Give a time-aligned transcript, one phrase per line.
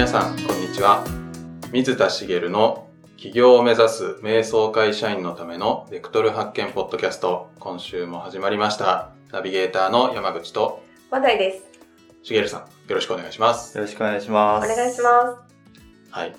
[0.00, 1.04] 皆さん、こんにちは。
[1.72, 9.10] 水田茂の起業を目指す瞑想会社員のためのベクトル発見ポッドキャスト、今週も始まりました。
[9.30, 11.64] ナビゲーターの山口と話題です。
[12.22, 13.76] 茂さん、よろしくお願いします。
[13.76, 14.72] よろしくお願いします。
[14.72, 15.10] お願いしま
[16.10, 16.34] はい。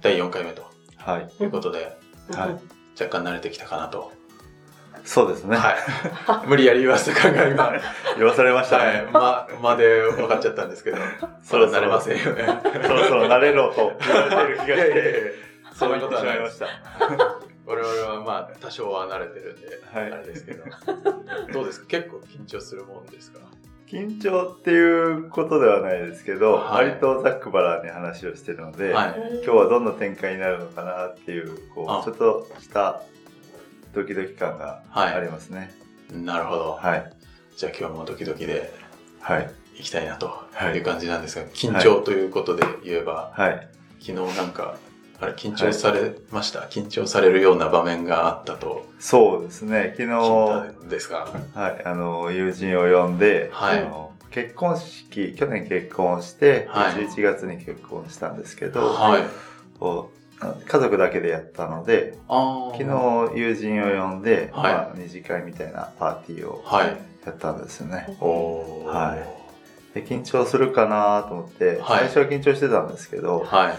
[0.00, 0.62] 第4回目と
[0.96, 1.30] はい。
[1.38, 1.98] いうことで、
[2.30, 2.38] す。
[2.38, 2.60] はいうん
[2.98, 4.10] 若干慣れてきたかなと。
[5.06, 5.56] そうですね。
[5.56, 5.76] はい。
[6.48, 7.72] 無理やり言わせた感が
[8.18, 8.94] 言わされましたい。
[9.04, 9.08] ね。
[9.12, 10.96] ま、まで分かっちゃったんですけど、
[11.42, 12.44] そろそろ慣れませんよね。
[12.84, 15.32] そろそろ慣れろと言われてる気がして、
[15.74, 16.66] そういうことはないました。
[17.66, 20.64] 我々はまあ多少は慣れてるんで、はいあれですけど。
[21.52, 21.86] どうですか？
[21.88, 23.38] 結構緊張するもんですか？
[23.88, 29.14] 緊張っていうことではないですけど、はい割とざっくばらんに話をしてるので、はい。
[29.44, 33.00] 今日はどんな展開になるのかなっていう、こあう、ちょっとした
[33.96, 35.72] ドキドキ感がはいありますね。
[36.12, 36.72] なるほど。
[36.72, 37.12] はい。
[37.56, 38.70] じゃあ今日もドキドキで
[39.20, 39.50] はい。
[39.78, 43.68] いきたいなとはいいう感じなんですが、緊張ということで言えば、はい。
[44.00, 44.76] 昨日なんか、
[45.18, 49.94] あれ緊張されました、緊張されるような場面があったとそうですね。
[49.96, 50.08] 昨
[50.82, 59.22] 日、ですが、はい、あの、友人を呼んで、はいあの結婚式、去年結婚して、はい11月に結婚したんですけど、はい。
[60.66, 66.96] 家族だけでやったので、あ昨日友人を呼んで、はいまあ、二次会みたいなパーティーをはい。
[67.26, 68.16] やったんですよね。
[68.20, 73.74] おーはいで緊張するかなと思って、はい最初は緊張してたんですけど、はい。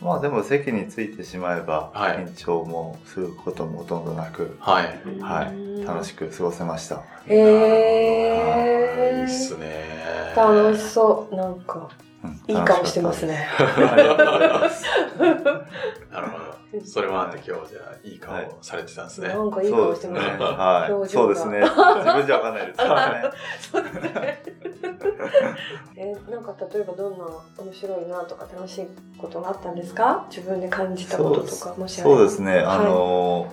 [0.00, 5.00] まあでも席についてしまえば、はい緊張もすることもほとんどなく、はい。
[5.20, 7.02] はい、楽しく過ごせました。
[7.26, 10.34] へーいいっすね。
[10.36, 11.34] 楽しそう。
[11.34, 12.07] なんか、うん
[12.48, 13.26] いい顔してます。
[13.26, 13.48] ね。
[13.58, 14.84] 楽しかったですありがとうございます。
[16.12, 16.84] なるほど。
[16.84, 19.28] それもあって今日じゃあいい顔をされてたんですね。
[19.28, 19.70] なんかいい。
[19.70, 20.36] 顔してますね。
[20.38, 21.08] はい。
[21.08, 21.60] そうですね。
[21.60, 21.72] 自
[22.12, 23.30] 分じゃわかんないですからね。
[23.72, 24.42] そうですね。
[25.96, 27.24] え、なんか例えばどんな
[27.58, 28.88] 面白いなとか楽しい
[29.18, 30.26] ことがあったんですか？
[30.30, 32.60] 自分で感じたこととか、もしあればそうですね。
[32.60, 33.52] あの、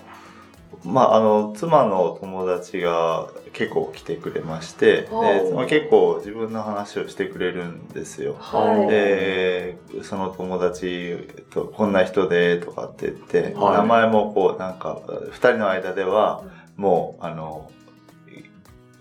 [0.84, 8.36] まあ、あの、妻の友達が結構来てくれまして、はあで妻結構自分の話をしてくれるんですよ。
[8.40, 8.88] はい。
[8.88, 11.18] で、その友達
[11.52, 16.44] とこんな人でとかって言って、はい名前もこう、なんか、二人の間では、
[16.76, 17.72] もう、あの、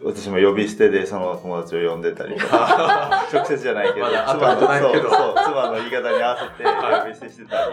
[0.05, 7.73] 私も呼び捨てでその友達を呼んでたりとか、 直接じゃないけど、まだ妻の後々ないけどそうそう妻の言い方に合わせてはい呼び捨てしてたり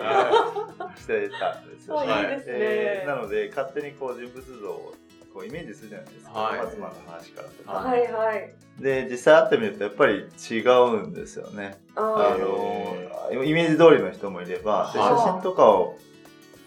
[1.01, 1.99] してたんですよ。
[1.99, 4.93] あいいですねでなので、勝手にこう人物像を
[5.33, 6.39] こうイメージするじゃないですか。
[6.39, 7.71] はいまあ妻の話からとか。
[7.71, 8.53] ははいはい。
[8.79, 10.13] で、実際会ってみるとやっぱり
[10.49, 11.81] 違うんですよね。
[11.95, 15.97] ああの、イメージ通りの人もいれば、ではい写真とかを、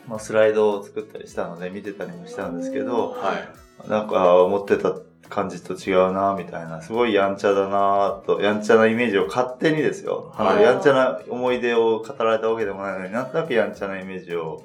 [0.06, 3.34] まあ、スライドを作ったりしたので見てたりもしたんですけど、は
[3.86, 3.88] い。
[3.88, 4.94] なんか思ってた
[5.28, 10.32] 感じと違うなみたいな、すごいやんちゃだなと、やんちゃなイメージを勝手にですよ。
[10.36, 10.62] あのはい。
[10.62, 14.64] やんちゃな思い出を語られたわけでもないのになんとなくやんちゃなイメージを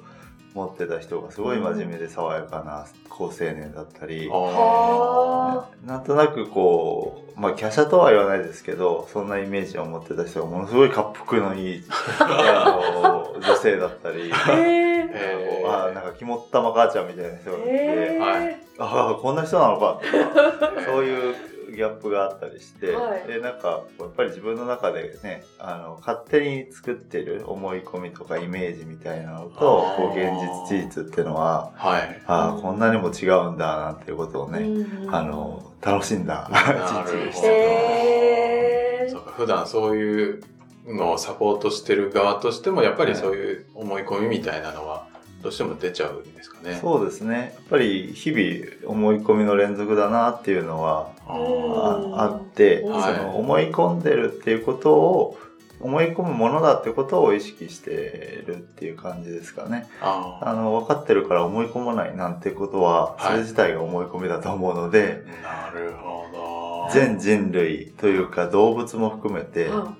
[0.54, 11.84] 持ってた人がすごい真面目で爽やかな高青年だったり、なんとなくこう、まあ、華奢とは言わないですけど、そんなイメージを持ってた人がものすごい滑腹のいい、
[12.18, 15.68] あの、 女性だったり、えー。
[15.68, 18.18] ああ、なんか肝っ玉母ちゃんみたいな人がいて、へー。
[18.18, 20.00] はいああ、こんな人なのか。
[20.00, 21.34] とか、そういう
[21.76, 23.28] ギャップがあったりして、はい。
[23.28, 29.58] で、なんか、やっぱり自分の中でね、あの、勝手に作ってる思い込みとかイメージみたいなのと
[29.96, 30.30] こう、現
[30.68, 32.22] 実事実っていうのは、はい。
[32.26, 37.46] ああ、こんなにも違うんだ、なんていうことをね、うんあの、楽しんだなる一日でした。
[37.46, 39.10] へー。
[39.10, 40.42] そうか、普段そういう
[40.86, 44.99] のをサポートしてる側としても、やっぱりそういう思い込みみたいなのは、
[45.42, 46.78] どうしても出ちゃうんですかね。
[46.80, 47.54] そうですね。
[47.56, 55.38] やっぱり日々思い込みの連続だなっていうのはあって、その思い込んでるっていうことを、
[55.80, 59.88] 思い込むものだってことを意識してるっていう感じですかね。
[60.02, 66.90] ああの、分かってるから思い込まないなんてことは、はいそれ自体が思い込みだと思うので、なるほど。
[66.92, 69.94] 全人類というか動物も含めて、あ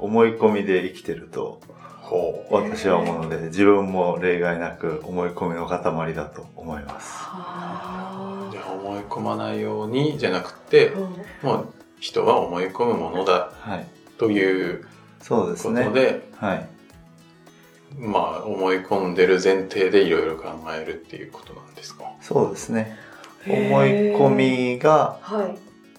[0.00, 1.60] 思い込みで生きてると
[2.10, 2.54] ほう。
[2.54, 7.12] 私は思うので、自分も例外なく思い込みの塊だと思います。
[7.18, 11.66] はじゃあ思い込まないようにじゃなくて、ーもう
[12.00, 13.86] 人は思い込むものだはい。
[14.18, 14.86] というこ
[15.20, 15.84] そうですね。
[15.84, 16.68] とで、はい。
[17.96, 22.04] まあ思い込んでる前提でいろいろ考えるっていうことなんですか？
[22.20, 22.96] そうですね。
[23.46, 23.54] 思
[23.84, 24.28] い込
[24.74, 25.56] みがはい。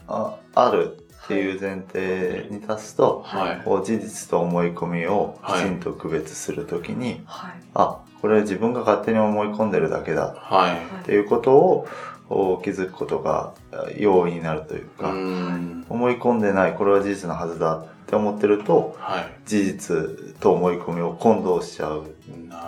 [0.08, 3.62] ああるっていう前提に立つと、はい。
[3.64, 7.54] こう事実と思い込みをきちんと区別するときに、はい。
[7.74, 11.02] あ、これは自分が勝手に思い込んでるだけだはい。
[11.02, 11.88] っていうことを
[12.30, 13.52] を気づくことが
[13.98, 15.86] 容易になるといううか、ん。
[15.90, 22.06] 思い込んでない、これは事実のはずだって思ってると、は事実と思い込みを混同しちゃう。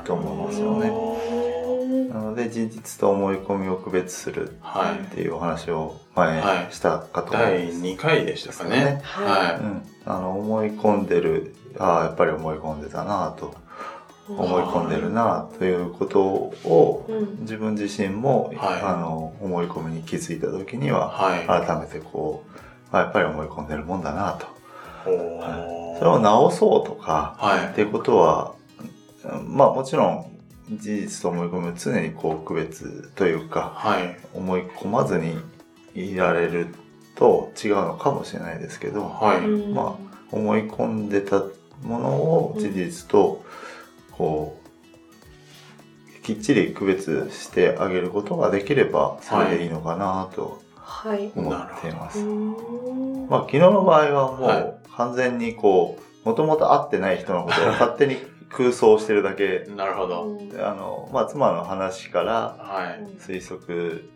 [0.06, 1.33] と思いますよね
[2.54, 5.08] 事実と思い込みを区別するはいっ。
[5.08, 7.82] ていうお話を前はいしたかと思い第ます。
[7.82, 9.02] 2回でしたかね。
[9.04, 13.56] ははうん、あの思い込んでるああやっぱり思い込んでたなと
[14.30, 20.92] 思い込んでるなということをうん自分自身も、はいあの思い込みに気づいた時にい。
[20.92, 21.66] ははい。
[21.66, 24.48] 改めてこうあやっぱり思い込んでるもんだなと
[25.10, 28.54] おーそれを直そうとかはいっていうことは
[29.46, 30.33] まあもちろん
[30.70, 34.18] 事実と思い込みを常にこう区別というかはい。
[34.34, 35.38] 思い込まずに
[35.94, 36.68] いられる
[37.16, 39.40] と違うのかもしれないですけど、はい。
[39.40, 39.98] うんま
[40.32, 41.44] 思い込んでた
[41.84, 43.46] ものを事実と
[44.12, 44.64] こう
[46.24, 52.20] きっちり区別してあげることができればそれでいいのかなとはい思っています。
[52.20, 58.18] うんまあ昨日の場合はもはいう完全にこうもともと会ってない人のことを勝手に
[58.54, 60.24] 空想してるだけなるほど。
[60.28, 63.06] うんあの、まあ、妻の話からはい。
[63.20, 64.10] 推測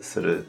[0.00, 0.46] する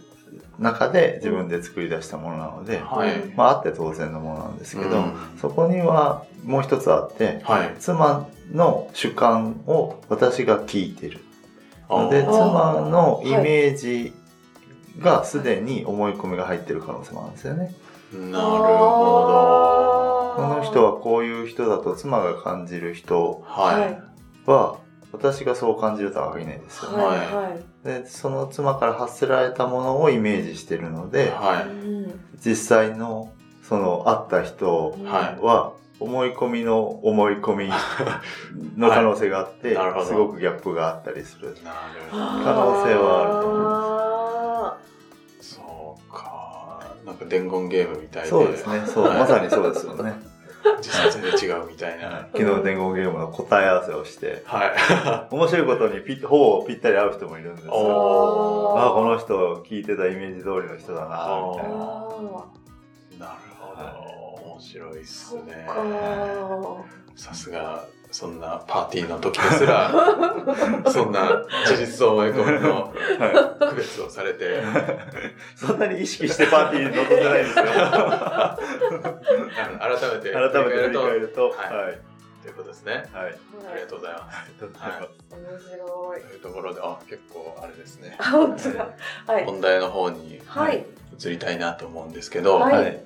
[0.60, 3.34] 中で自分で作り出したものなので、はい。
[3.36, 7.76] まああって当然のものなんですけど、うんそこにはもう一つあって、はい。
[7.80, 11.20] 妻の主観を私が聞いてる。
[11.90, 14.14] ので、妻のイメージ
[15.00, 17.74] がすでに思い込みが入ってる可能性もあるんですよね。
[18.14, 23.44] なるほこの人はこういう人だと妻が感じる人
[24.46, 24.52] ど。
[24.52, 24.78] は
[25.14, 27.04] 私がそう感じるとは限らないですよね。
[27.04, 31.68] はいはいで、その妻から発せられたものをイメージしてるので、はい。
[31.68, 31.72] う
[32.08, 33.32] ん実際の
[33.62, 34.98] その会った人
[35.42, 37.70] は思い込みの思い込み
[38.76, 41.56] の可能性があって、はいすごくギャップがあったりする。
[42.12, 43.93] 可能性はあると思いあ
[47.06, 48.30] なんか伝言ゲームみたいで。
[48.30, 48.84] そうですね。
[48.86, 50.14] そう、はいまさにそうですよね。
[50.82, 52.28] 実は全然違うみたいな。
[52.32, 58.76] 昨日伝言ゲームの答え合わせをして、は面白いことにピッ、ほぼぴったり合う人もいるんですおよ。
[58.78, 61.64] ーああ、この人聞いてたイメージ通りの人だな、みーたい
[63.20, 63.28] な。
[63.28, 63.76] なるほ
[64.46, 64.52] ど。
[64.54, 65.66] 面白いっすね。
[65.68, 65.76] か
[67.16, 69.92] さすが、そんなパーティーの時ですら、
[70.88, 74.48] そんな事実と思い込みのは区別をされて、い
[75.58, 77.66] そんなに意識してパーティーに臨んでないんですよ。
[79.82, 81.98] 改めて改めて振り返とると、ははいい。
[82.44, 83.10] ということですね。
[83.12, 83.26] はい。
[83.72, 84.38] ありがとうございます。
[84.38, 84.92] ありがとうござい。
[84.92, 88.16] 面白いというところで、あ、結構あれですね。
[88.20, 88.88] あ本当だ
[89.26, 90.86] はい本題の方にはい
[91.20, 93.04] 移りたいなと思うんですけど、はいはい。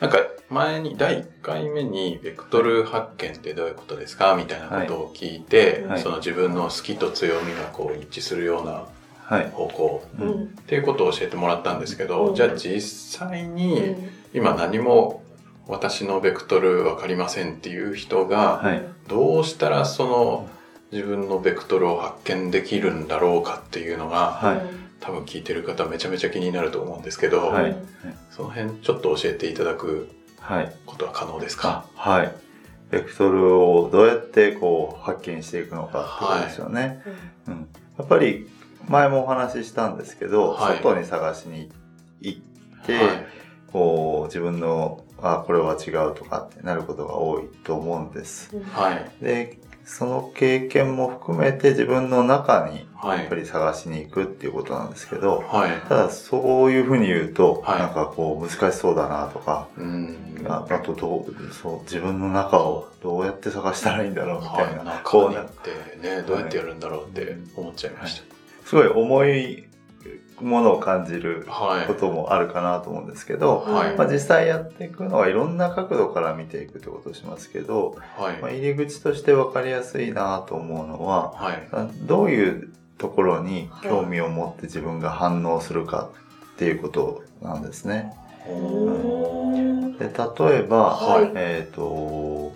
[0.00, 0.18] なんか
[0.48, 4.34] 前に第1回目にベクトル発見ってどういうことですか？
[4.36, 6.00] みたいなことを聞いて、はい。
[6.00, 8.84] その自分の好きと強みがこう一致するような
[9.24, 9.50] はい。
[9.50, 10.02] 方向。
[10.18, 12.34] っていうことを教えてもらったんですけど、うん。
[12.34, 14.10] じゃあ実際うにん。
[14.32, 15.22] 今何も
[15.66, 18.82] 私のベクトルわかりませんっていう人がはい。
[19.08, 20.48] どうしたらその
[20.92, 27.76] 自分のベクトルを発見できるんだろうかっていうのがはい多分聞いてる方めちゃめちゃ気になると思うんですけど、はい
[28.30, 30.08] その辺ちょっと教えていただく
[30.40, 30.72] はい。
[30.86, 31.84] ことは可能ですか？
[31.94, 32.32] はい。
[32.90, 37.02] ベクトルをどうやってこう発見していくのかってことですよね。
[37.46, 37.68] うん。
[37.98, 38.48] やっぱり
[38.88, 41.70] 前もお話ししたんですけど、はい外に探しに
[42.20, 42.40] 行っ
[42.86, 43.26] て、はい
[43.70, 48.56] こう自分の、あ、これは違うとかってなることが多いと思うんです。
[48.56, 53.20] うんはいで、その経験も含めて自分の中にはい。
[53.20, 55.70] やっぱり探しに行くっていうことなんですけど、はい。
[55.88, 57.78] ただそういうふうに言うと、はい。
[57.78, 60.44] なんかこう難しそうだなとか、うん。
[60.48, 65.50] ああとどう、そう、自分の中をどうやって探したらいいんだろうみたいな、はい、こうな中にっ
[66.00, 68.22] てねどうやってやるんだろうって思っちゃいまし
[68.64, 69.67] すごい重い
[70.40, 71.46] ものを感じる
[71.86, 73.96] こともあるかなと思うんですけど、はい。
[73.96, 78.40] まあ、実際やっていくのはいろんな角度から見ていくってことをしますけど、はい。
[78.40, 81.68] まあ、入り口として分かりやすいなと思うのは、はい。
[81.72, 86.10] あどういうところに興味を持って自分が反応するか
[86.54, 88.12] っていうことなんですね。
[88.48, 89.98] うん。
[89.98, 91.32] で例えば、はい。
[91.34, 92.52] えっ、と、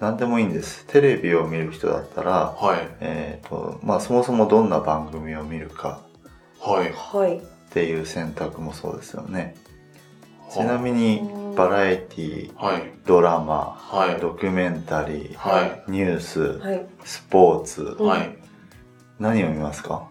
[0.00, 0.86] 何でもいいんです。
[0.86, 2.88] テレビを見る人だったら、はい。
[3.00, 6.00] えっ、と、まあそもそもどんな番組を見るか
[6.60, 6.92] はい。
[6.92, 7.38] はい。
[7.38, 7.40] っ
[7.72, 9.56] ていう選択もそうですよね。
[10.52, 12.92] ちなみにうんバラエティ、はい。
[13.06, 14.20] ドラマ、はい。
[14.20, 15.82] ドキュメンタリー、はい。
[15.88, 16.86] ニュース、はい。
[17.04, 18.06] スポーツ、うん。
[18.06, 18.36] はい。
[19.18, 20.08] 何を見ますか？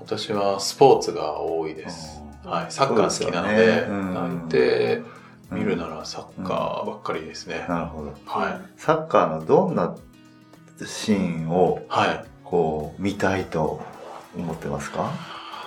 [0.00, 2.20] 私はスポーツが多いです。
[2.44, 2.72] はい。
[2.72, 3.86] サッカー好きなのででね。
[3.88, 4.14] うん。
[4.14, 5.02] なんて
[5.50, 7.66] 見るならサッカーばっかりですね。
[7.68, 8.14] なるほど。
[8.26, 8.60] はい。
[8.76, 9.96] サッカーのどんな
[10.84, 12.24] シーンをはい。
[12.44, 13.80] こう見たいと
[14.36, 15.10] 思ってますか？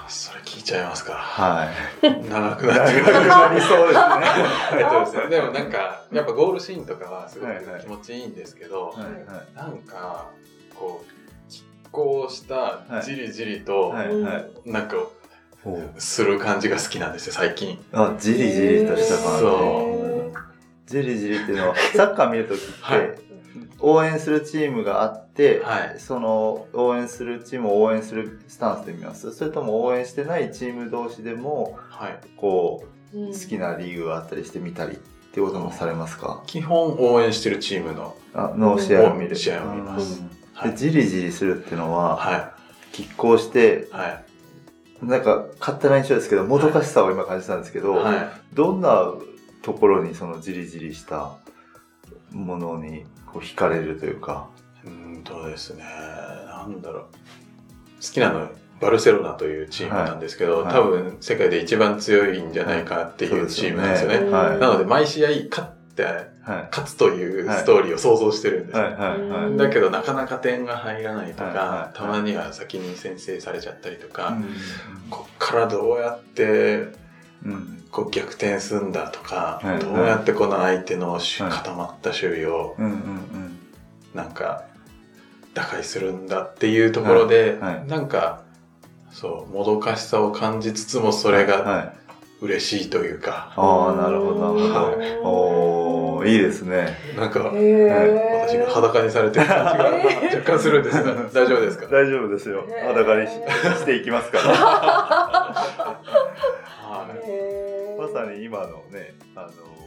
[0.09, 1.13] それ聞いちゃいますか。
[1.13, 1.65] は
[2.01, 2.29] い。
[2.29, 4.79] 長くなって長くなり そうですね。
[4.79, 9.15] えっとですね、でもなんか、やっぱゴールシーンとかはすごく気持ちいいんですけど、はいはい
[9.55, 10.27] なんか、
[10.75, 14.49] こう、拮抗したじりじりと、はいはい。
[14.65, 14.97] なんか、
[15.97, 17.83] する感じが好きなんですよ、最近。
[17.93, 19.39] あ、じりじりとした感じ。
[19.39, 20.31] そ
[20.85, 23.09] じりじりっていうのは、サッカー見るときって、はい
[23.79, 32.19] 応援するチームがあって、はいその応援するチームを応援するスタンスで見ますそれとも応援してないチーム同士でも、はい。
[32.37, 32.83] こ
[33.13, 34.95] う、好好きなリーグがあったりして見たりっ
[35.33, 36.43] ていうこともされますか？
[36.47, 39.35] 基本応援してるチームの、あの試合を見る。
[39.35, 42.55] 試合を見ますうんはいで、じりじりするっていうのは、は
[42.91, 43.95] 拮抗して、い。
[43.95, 44.23] は
[45.01, 45.05] い。
[45.05, 48.55] なんか勝手な印象ですけど、もどかしさを今感じたんですけど、はい。
[48.55, 49.13] どんな
[49.61, 51.35] ところにそのじりじりした
[52.31, 54.47] ものにこう惹かれるというか。
[54.85, 57.03] うーんとですね、なんだろう。
[57.03, 57.09] 好
[57.99, 58.49] きなの、
[58.79, 60.63] バルセロナというチームなんですけど、はい。
[60.65, 64.15] はい多分世界で一番強いんじゃないかっていうチームなんですよね。
[64.17, 64.59] そうですはい。
[64.59, 66.67] なので毎試合勝って、はい。
[66.71, 68.83] 勝つというストーリーを想像してるんですよ。
[68.83, 68.93] はい。
[68.93, 69.21] はい。
[69.29, 69.45] はい。
[69.45, 69.57] うん。
[69.57, 71.55] だけどなかなか点が入らないとか、はい。
[71.55, 71.97] はい。
[71.97, 74.45] たまには先に先制されちゃったりとか、うん。
[75.09, 76.87] こっからどうやって
[77.45, 83.59] うんこう逆転すんだとか、はいどうやってこの相手のしはい固まった守備をうんうん
[84.15, 84.63] なんか
[85.53, 88.41] 打開するんだっていうところで、はいはいなんか
[89.11, 91.47] そうもどかしさを感じつつもそれうん。
[91.47, 91.93] がはい。
[92.41, 94.97] 嬉しいというか、ああ、なるほど、なるほど。
[94.97, 96.97] はいおー、いいですね。
[97.15, 99.85] なんか私が裸にされてる感じが
[100.39, 101.85] 若干するんですが 大丈夫ですか？
[101.85, 102.65] 大丈夫ですよ。
[102.85, 103.31] 裸にし
[103.79, 106.01] していきますから。
[108.13, 109.83] さに今のね、あのー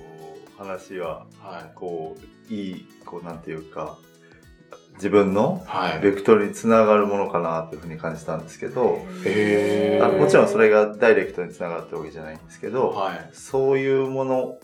[0.57, 1.71] 話は、はい。
[1.75, 2.17] こ
[2.51, 3.99] う、いい、こう、なんていうか、
[4.95, 6.01] 自分のはい。
[6.01, 8.99] ベクトルにつながるものかなというふうに感じたんですけど、
[10.03, 13.29] あもちろんそれがダイレクトにつながったわけじゃないんですけど、はい。
[13.33, 14.59] そういうもの、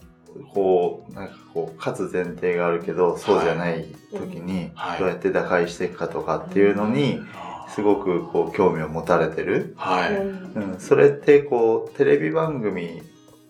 [0.55, 7.21] こう、なんかこう、勝つ前提があるけど、そうじゃない時にはい、どうやって打開していくかとかっていうのに、
[7.69, 9.75] すごくこう、興味を持たれてる。
[9.77, 13.03] はい、うん、それってこう、テレビ番組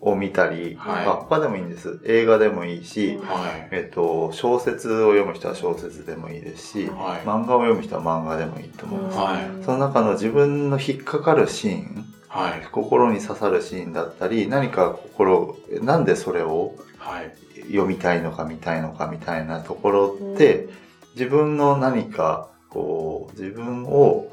[0.03, 1.05] を見たり、はい。
[1.05, 2.01] あ他でもいいんです。
[2.05, 3.69] 映画でもいいし、はい。
[3.71, 7.27] えっと、小説を読む人は小説でもいいですし、はい。
[7.27, 9.17] 漫画を読む人は漫画でもいいと思います。
[9.17, 9.63] はい。
[9.65, 12.67] その中の自分の引っかかるシーン、はい。
[12.71, 17.33] 心に刺さるシーンだったり、何か心、なんでそれをはい。
[17.67, 20.67] 読みたいのか見たいのかみたいなところって、
[21.15, 24.27] 自分の何か、こう、自分を、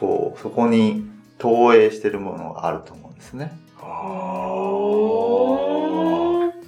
[0.00, 1.06] こう、そこに
[1.38, 3.58] 投影してるものがあると思うんですね。
[3.90, 4.18] あ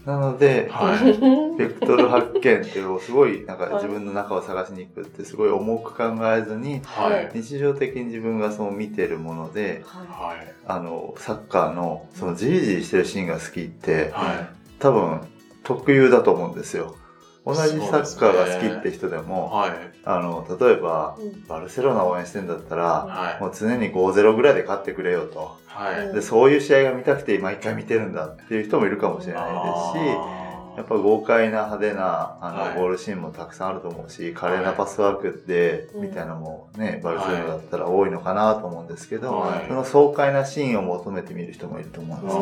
[0.07, 1.59] なので、はい。
[1.59, 7.39] ベクトル発見っていうのをすごい、なんか自分の中を探しに行くってすごい重く考えずに、はい。
[7.39, 10.55] 日常的に自分がそう見てるもので、ははい。
[10.67, 14.49] あの、サッカーの、そのじりじりしてるシーンが好きって、はい。
[14.79, 15.21] 多分、
[15.63, 16.97] 特有だと思うんですよ。
[17.45, 21.47] 同じサッカーが好きって人でも、はいあの、例えば、うん。
[21.47, 23.43] バルセロナ応援してんだったら、はい。
[23.43, 25.59] もう常に5-0ぐらいで勝ってくれよと。
[25.67, 26.15] はい。
[26.15, 30.41] で、そういう試合が見たくて毎回見てるんだっていう人もいるかもしれないですし、
[30.77, 32.75] やっぱ豪快な派手なあの、はい。
[32.77, 36.03] ゴールシーンもたくさんあると思うし、華麗なパスワークで、うん。
[36.03, 39.69] みたいなのもね、バルセロナだったら多いのかなと思うんですけど、はい。
[39.69, 42.37] その爽快なシーンを求めて見る人もいると思うんです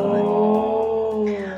[1.34, 1.50] よ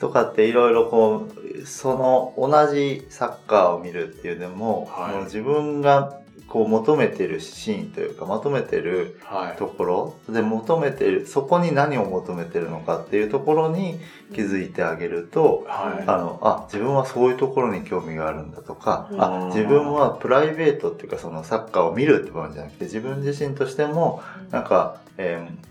[0.00, 1.28] とかっていろいろこ
[1.62, 5.24] う、その同じサッカーを見るっていうでも、はい。
[5.24, 9.58] 自分がこう求めてるシーンというか、求めてるはい。
[9.58, 14.00] ところで求めてる、そこに何を求めてるのかっていうところに
[14.34, 16.04] 気づいてあげると、はい。
[16.06, 19.22] あの、あ、自分はそういうところに興味があるんだとか、うん。
[19.22, 25.69] あ、自分はプライベートっていうかそのサッカーを見るって部分じゃなくて、自分自身としても、なんか、えー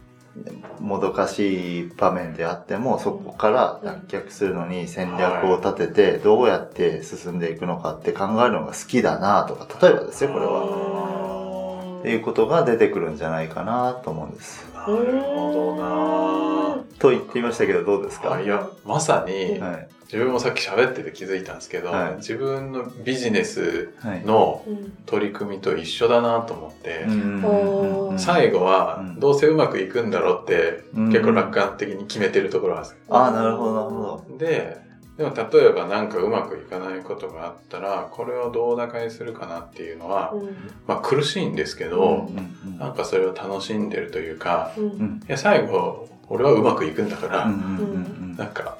[0.79, 11.99] もどかしい場面であっても、そこから脱却するのに戦略を立てて、どうやって進んでいくのかって考えるのが好きだなとか、例えばですよ、これは。
[11.99, 14.65] っていうことが出てくるんじゃないかなと思うんです。
[14.73, 18.33] なるほどなと言っていましたけど、どうですか？
[18.33, 19.87] あいやまさにはい。
[20.11, 22.15] 自分もさっき喋ってて気づいたんですけど、はい。
[22.15, 24.25] 自分のビジネスはい。
[24.25, 29.19] のうん取り組みと一緒だなと思って、うんうんうんうん最後はうん。
[29.19, 32.91] どうせうまくいくんだろうってうん結構楽観的に決めてるところなんです。
[32.93, 32.97] よ。
[33.09, 34.37] ああ、なるほど、なるほど。
[34.37, 34.77] で、
[35.17, 40.49] でも例えばなんかうまくいかないことがあったら、これをどう打開するかなっていうのは、うん。
[40.87, 42.77] まあ苦しいんですけど、うんうん。
[42.79, 44.83] なんかそれを楽しんでるというか、うん。
[44.83, 45.21] うん。
[45.27, 48.77] いや最後、俺はうまくいくんだから、うんなんか、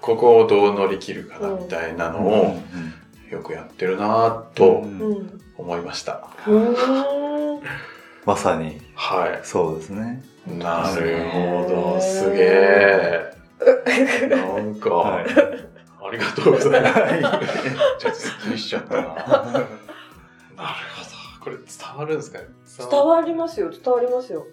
[0.00, 2.62] ここをどう乗り切るかなみたいなのを
[3.30, 4.84] よくやってるなぁと
[5.56, 6.28] 思いました。
[6.46, 7.60] うんう
[8.24, 10.22] まさにはそうですね。
[10.46, 10.50] い。
[10.52, 13.34] なるほど、すげえ。
[14.28, 15.26] なんか、はい
[16.00, 17.00] ありがとうございます。
[17.00, 17.20] はい
[17.98, 19.02] ちょっとすっきりしちゃったな。
[19.02, 19.16] なる
[19.50, 19.68] ほど。
[21.44, 22.44] これ伝わるんですかね？
[22.90, 24.46] 伝わりますよ、伝わりますよ。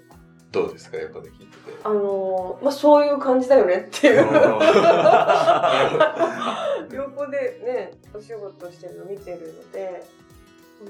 [0.55, 0.97] どうですか？
[0.97, 1.57] 横で聞いてて。
[1.83, 4.25] あのーまあ、そういう感じだよねっていう。
[6.93, 10.03] 横 でね、お仕事してるの見てるので、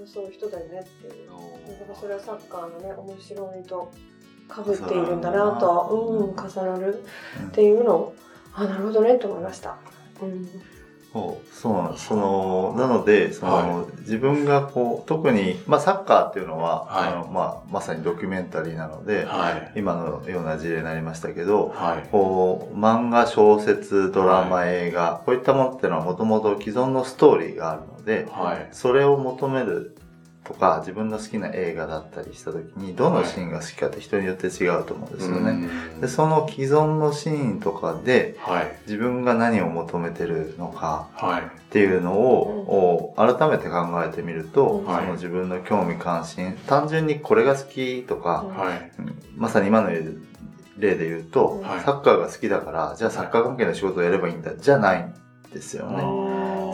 [0.06, 1.30] そういう人だよねっていう。
[1.80, 3.92] だからそれはサッカーのね、面白みと
[4.54, 7.04] 被っているんだなとは、うん、重なる
[7.48, 8.16] っていうのを、
[8.54, 9.76] あ、なるほどねと思いました。
[10.22, 10.48] うん。
[11.16, 12.08] そうそうなんです。
[12.08, 19.80] その、なので、その、は自分がこう、特に、まあサッカーっていうのは、はいあの、まあ、まさにドキュメンタリーなので、はい。
[19.80, 22.10] 今のような事例になりましたけど、はい。
[22.12, 28.68] こう、漫画、小説、ドラマ、映画、こういったものっていうのはもともと既存のストーリーがあるので、はい。
[28.74, 29.96] それを求める
[30.46, 35.54] とか、自分の好きな映画だったりした時に、どのシーンが好きかって人によって違うと思うんですよね。
[35.54, 38.78] ねで、その既存のシーンとかで、はい。
[38.86, 41.42] 自分が何を求めてるのかはい。
[41.42, 48.92] っていうのを、を改めて考えてみると、その自分の興味関心、単純にこれが好きとか、はい。
[49.00, 49.16] うん。
[49.36, 51.82] まさに今の例で言うと、はい。
[51.82, 55.14] サッカーが好きだから、じゃあサッカー関係の仕事をやればいいんだ、じゃないん
[55.52, 56.04] ですよね。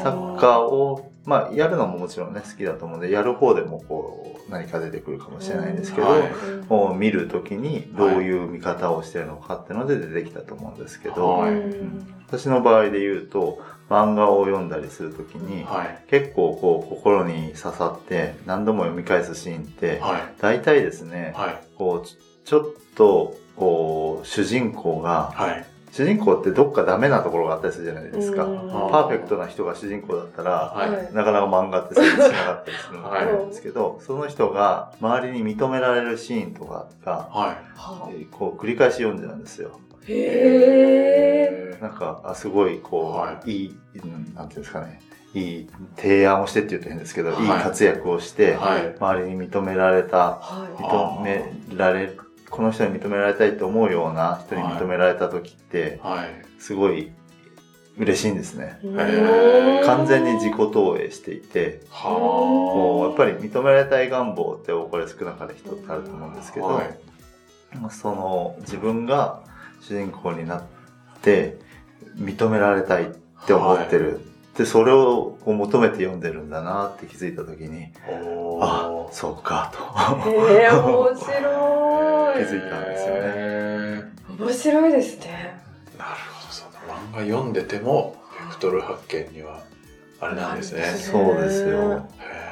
[0.04, 6.22] サッカーを、まあ、やるのももちろんね、好きだと思うんで、やる方でもこう、何か出てくるかもしれないんですけど、はい
[6.70, 13.60] を見るときにどういう見方をしてるのかっていうので出てきたと思うんですけど、はいうん私の場合で言うと、
[13.90, 16.04] 漫画を読んだりするときに、はい。
[16.08, 20.22] 結構こう、心に刺さって何度も読み返すシーンって、はい。
[20.40, 21.62] 大体ですね、はい。
[21.75, 22.63] こう、ちちょっ
[22.96, 25.66] と、こう、主人公が、はい。
[25.92, 28.46] 主人公ってどっかダメなところがあったりするじゃないですか。
[28.46, 31.14] うんパーフェクトな人が主人公だったら、はい。
[31.14, 37.56] なかなか漫画って成立しなかったりするんですけど、その人が周りに認められるシーンとかが、はい。
[37.76, 39.80] はえーこう繰り返し読んでたんですよ。
[39.94, 41.77] あへえ。
[41.82, 45.01] なんか、あすごいこう、、はいいうんなんていうんですかね、
[45.34, 48.96] いい提案をしてって言うと変ですけど、はいいい活躍をして、はい。
[49.00, 51.44] 周りに認められた、は認め
[51.75, 52.12] られ、
[52.51, 56.61] この人に認められたいと思うような人に認められた時って、はい。
[56.61, 57.11] すごい
[57.98, 58.79] 嬉しいんですね。
[59.85, 66.98] 完全に自己投影していて、こう、やっぱり認められたい願望ってこれ少なかれ人ってあると思うんですけど、はい。
[67.90, 69.40] その自分が
[69.81, 70.64] 主人公になっ
[71.22, 71.57] て
[72.18, 73.07] 認められたいっ
[73.46, 74.20] て思ってる。
[74.57, 80.29] で、それをこう求めて読んでるんだなって気づいたときに、おあー、そうかと。
[80.29, 81.80] へえ、面白い。
[82.33, 85.61] 気づいたんですよね面白いですね。
[85.98, 86.79] なるほど、そうだ。
[86.94, 88.15] 漫画読んでても、
[88.48, 89.61] ベクトル発見には、
[90.20, 90.83] あれなんですね。
[90.83, 92.07] そうですよ。
[92.20, 92.51] へ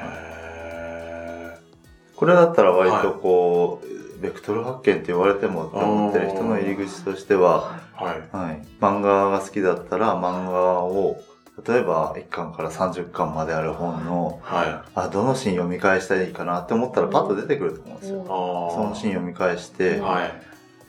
[2.16, 8.20] これだったら割とこう、ベクトル発見って言われてもって思ってる人の入り口としては、ーはい。
[8.32, 11.22] はい、漫画が好きだったら漫画を、
[11.68, 14.90] 例えば1巻から30巻まである本の、はい。
[14.96, 18.24] あ、どのシーン読み返したらいいかなって思ったらパッと出てくると思うんですよ。
[18.26, 20.32] そのシーン読み返して、はい。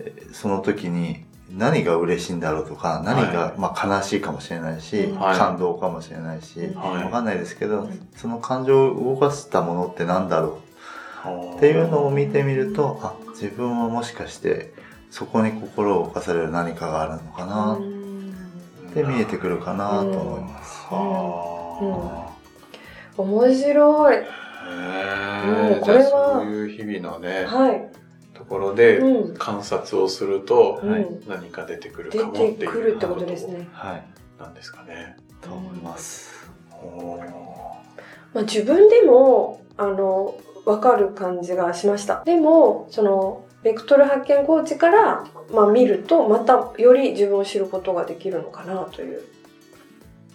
[0.01, 1.25] えーその時に
[1.57, 3.59] 何が嬉しいんだろうとか、何が、はい。
[3.59, 5.39] まあ悲しいかもしれないし、はい。
[5.39, 7.05] 感動かもしれないし、はい。
[7.05, 10.61] わかんないですけど、うんその感情を動かしたものって何だろ
[11.27, 11.55] う？
[11.55, 14.73] っっていうのを見てみると、あ、自分はもしかして
[15.11, 17.83] そこに心を動かされる何かがあるのかなって
[18.95, 20.87] 見えてくるかなと思います。
[20.89, 22.33] は
[23.17, 24.17] 面白い。
[24.17, 25.45] あ。
[25.47, 25.81] へもうえ。
[25.81, 27.91] これはじゃあそういう日々のね、はい。
[28.35, 29.35] ところでうん。
[29.37, 30.83] 観察をすると
[31.29, 33.69] 何か出てくる出かもっていうてくるってことですね。
[33.73, 34.05] はい。
[34.39, 35.17] なんですかね。
[35.41, 36.51] と思います。
[38.33, 42.23] まあ、自分でも、あの、わかる感じがしました。
[42.25, 49.23] でも、その、ベクトル発見コーチから、まあ、見ると、またより自分を知ることができるのかなという、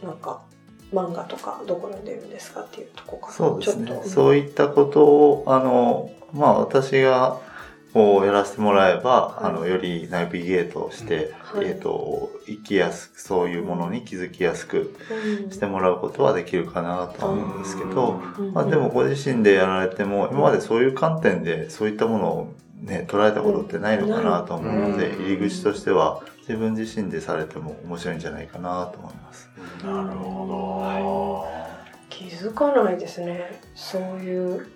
[0.04, 0.42] なんか、
[0.94, 3.34] 漫画とかどこ読んでるんですかっていうとこから。
[3.34, 7.40] そうですねそういったことを、あの、まあ私が、
[7.96, 9.46] こうやらせてもらえば、はい。
[9.46, 11.68] あの、よりナビゲートをして、はい。
[11.68, 15.50] えっ、と、生きやすく、そういうものに気づきやすくうん。
[15.50, 18.52] してもらうことはできるかなとは思うんですけど、うん。
[18.52, 25.24] まあでもご自身でやられても、今までそういう観点でそういったものをね、捉えたことってないのかなと思うので、うん。
[25.28, 29.50] 入り口としては自分自身でされても面白いんじゃないかなと思います。
[29.86, 31.48] なるほ
[32.10, 33.62] 気づかないですね。
[33.74, 34.68] そういう、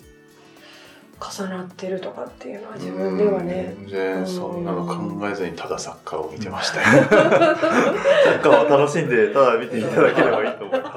[1.20, 2.80] 重なってるとかっていうのはど。
[2.80, 3.76] 自分ではね。
[3.80, 6.86] 全然そんなの考えずにただサッカーを見てましたよ。
[6.86, 10.88] サッカーを楽しんで、ただ見ていただければいいと思いま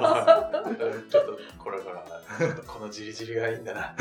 [0.65, 0.73] す。
[1.11, 2.03] ちょっとこれから
[2.65, 3.93] このじりじりがいいんだな。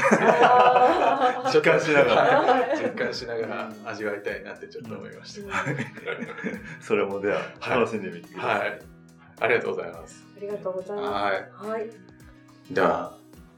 [1.53, 5.65] 実感しながら実感しながら味わいたいなってちょっと思いました。
[6.81, 8.59] それもでははい楽しんでみてください。
[8.59, 8.81] はい。
[9.41, 10.25] ありがとうございます。
[10.37, 11.49] ありがとうございまはい。
[11.61, 11.67] す。
[11.67, 11.91] はい。
[12.71, 13.17] では、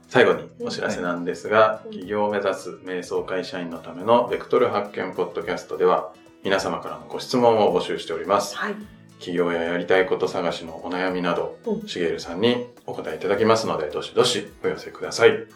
[0.09, 6.13] 最後にお知らせなんですが、うん起業を目指す瞑想会社員のためのベクトル発見ポッドキャストでは、
[6.45, 8.57] 皆様からのご質問を募集しております。
[8.57, 8.75] はい。
[9.21, 15.47] 起業ややりたいこと探しのお悩みなど、うんしげるさんにお答えいただきますので、どしどしお寄せください。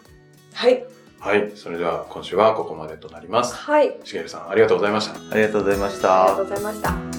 [0.53, 0.85] はい。
[1.19, 1.51] はい。
[1.55, 3.53] それでは今週はここまでとなります。
[3.55, 3.97] はい。
[4.03, 5.13] しげるさん、ありがとうございました。
[5.31, 6.45] ありがとうございましありがたとう。
[6.45, 7.18] ございました。